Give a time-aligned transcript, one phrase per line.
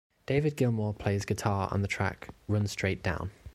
[0.25, 3.29] David Gilmour plays guitar on the track Run Straight Down.